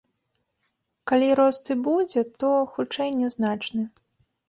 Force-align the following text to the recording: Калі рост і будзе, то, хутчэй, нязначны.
Калі 1.11 1.27
рост 1.41 1.71
і 1.77 1.79
будзе, 1.91 2.25
то, 2.43 2.53
хутчэй, 2.75 3.17
нязначны. 3.23 3.83